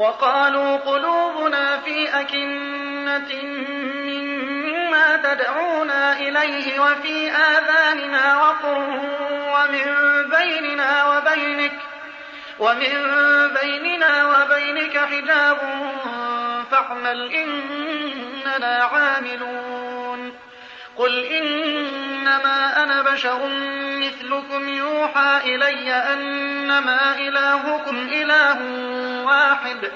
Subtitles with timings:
[0.00, 3.28] وقالوا قلوبنا في أكنة
[4.08, 8.78] مما تدعونا إليه وفي آذاننا وقر
[9.30, 9.86] ومن
[10.38, 11.72] بيننا وبينك
[12.58, 12.96] ومن
[13.62, 15.58] بيننا وبينك حجاب
[16.70, 20.38] فاعمل إننا عاملون
[20.96, 23.46] قل إنما أنا بشر
[23.98, 28.58] مثلكم يوحى إلي أنما إلهكم إله
[29.24, 29.90] واحد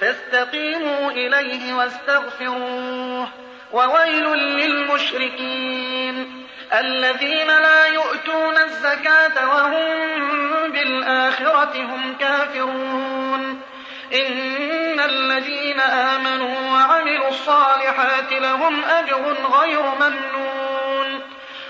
[0.00, 3.28] فاستقيموا إليه واستغفروه
[3.72, 6.46] وويل للمشركين
[6.80, 9.98] الذين لا يؤتون الزكاة وهم
[10.72, 13.60] بالآخرة هم كافرون
[14.14, 20.41] إن الذين آمنوا وعملوا الصالحات لهم أجر غير ممنون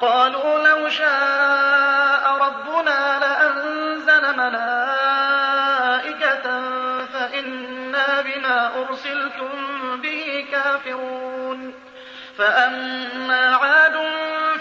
[0.00, 6.52] قالوا لو شاء ربنا لأنزل ملائكة
[7.12, 11.74] فإنا بما أرسلتم به كافرون
[12.38, 13.96] فأما عاد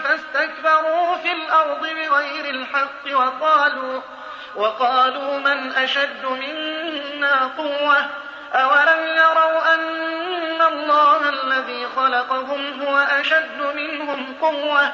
[0.04, 4.02] فاستكبروا في الأرض بغير الحق وقالوا
[4.56, 8.08] وقالوا من أشد منا قوة
[8.54, 9.80] أولم يروا أن
[10.68, 14.94] الله الذي خلقهم هو أشد منهم قوة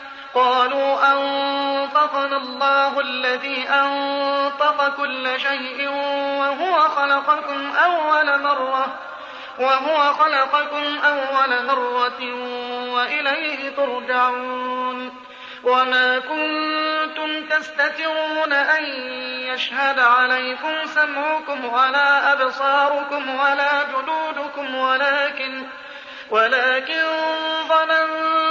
[0.35, 5.89] قالوا أنطقنا الله الذي أنطق كل شيء
[6.39, 8.85] وهو خلقكم أول مرة
[9.59, 12.35] وهو خلقكم أول مرة
[12.93, 15.21] وإليه ترجعون
[15.63, 18.83] وما كنتم تستترون أن
[19.53, 25.63] يشهد عليكم سمعكم ولا أبصاركم ولا جلودكم ولكن
[26.29, 27.03] ولكن
[27.69, 28.50] ظننتم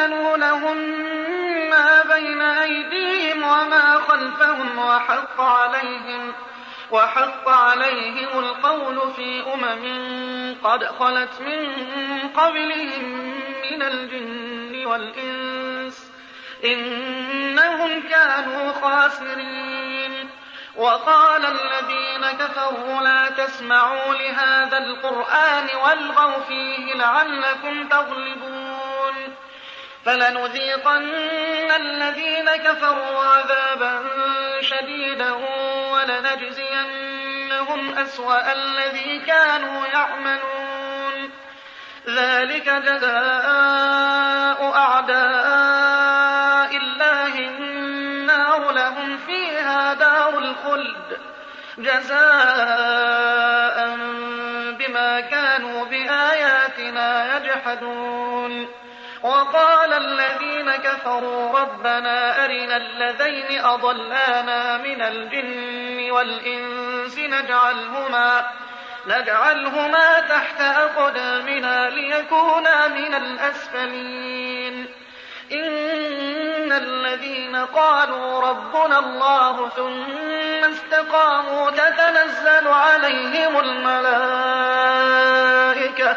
[0.00, 0.76] زين لهم
[1.70, 6.32] ما بين أيديهم وما خلفهم وحق عليهم
[6.90, 9.84] وحق عليهم القول في أمم
[10.64, 13.04] قد خلت من قبلهم
[13.70, 16.10] من الجن والإنس
[16.64, 20.30] إنهم كانوا خاسرين
[20.76, 28.59] وقال الذين كفروا لا تسمعوا لهذا القرآن والغوا فيه لعلكم تغلبون
[30.06, 31.10] فلنذيقن
[31.76, 34.02] الذين كفروا عذابا
[34.60, 35.32] شديدا
[35.92, 41.30] ولنجزينهم أسوأ الذي كانوا يعملون
[42.08, 43.50] ذلك جزاء
[44.76, 51.18] أعداء الله النار لهم فيها دار الخلد
[51.78, 52.16] جزاء
[54.78, 58.19] بما كانوا بآياتنا يجحدون
[59.22, 68.44] وقال الذين كفروا ربنا أرنا الذين أضلانا من الجن والإنس نجعلهما
[69.06, 74.86] نجعلهما تحت أقدامنا ليكونا من الأسفلين
[75.52, 86.16] إن الذين قالوا ربنا الله ثم استقاموا تتنزل عليهم الملائكة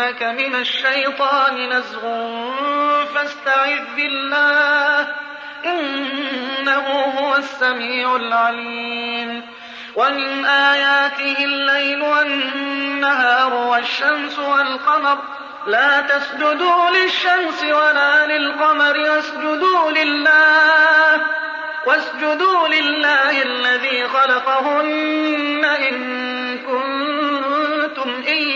[0.00, 2.00] إنك من الشيطان نزغ
[3.14, 5.06] فاستعذ بالله
[5.66, 6.86] إنه
[7.18, 9.42] هو السميع العليم
[9.96, 15.18] ومن آياته الليل والنهار والشمس والقمر
[15.66, 21.20] لا تسجدوا للشمس ولا للقمر واسجدوا لله
[21.86, 26.89] واسجدوا لله الذي خلقهن إن كنتم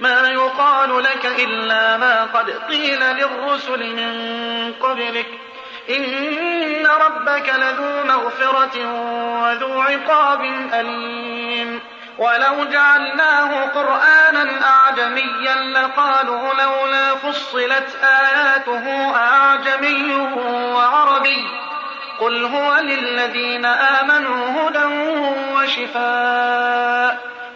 [0.00, 5.26] ما يقال لك إلا ما قد قيل للرسل من قبلك
[5.90, 8.92] إن ربك لذو مغفرة
[9.42, 10.40] وذو عقاب
[10.74, 11.80] أليم
[12.18, 18.86] ولو جعلناه قرآنا أعجميا لقالوا لولا فصلت آياته
[19.16, 20.14] أعجمي
[20.50, 21.44] وعربي
[22.20, 24.84] قل هو للذين آمنوا هدى
[25.54, 27.35] وشفاء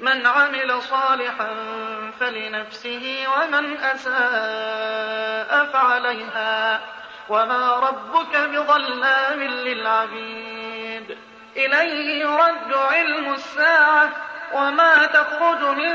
[0.00, 1.50] من عمل صالحا
[2.20, 6.80] فلنفسه ومن أساء فعليها
[7.28, 11.18] وما ربك بظلام للعبيد
[11.56, 14.08] إليه يرد علم الساعة
[14.52, 15.92] وما تخرج من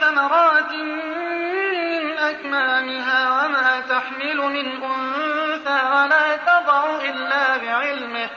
[0.00, 8.30] ثمرات من أكمامها وما تحمل من أنثى ولا تضع إلا بعلمه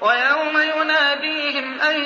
[0.00, 2.05] ويوم يناديهم أين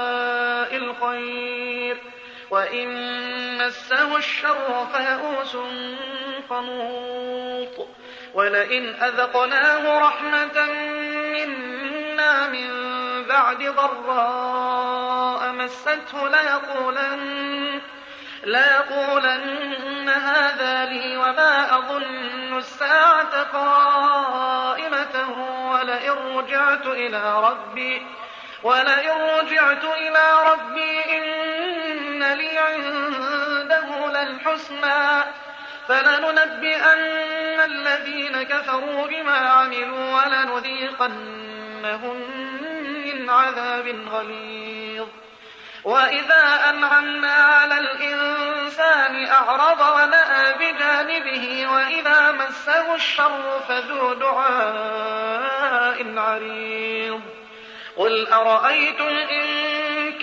[2.51, 2.93] وإن
[3.67, 5.55] مسه الشر فيئوس
[6.49, 7.87] قنوط
[8.33, 10.65] ولئن أذقناه رحمة
[11.33, 12.67] منا من
[13.25, 17.81] بعد ضراء مسته ليقولن
[18.43, 28.01] ليقولن هذا لي وما أظن الساعة قائمة ولئن رجعت إلى ربي
[28.63, 31.31] ولئن رجعت إلى ربي إن
[32.23, 35.23] إن لي عنده للحسنى
[35.87, 42.21] فلننبئن الذين كفروا بما عملوا ولنذيقنهم
[43.05, 45.07] من عذاب غليظ
[45.83, 57.21] وإذا أنعمنا على الإنسان أعرض ونأى بجانبه وإذا مسه الشر فذو دعاء عريض
[57.97, 59.71] قل أرأيتم إن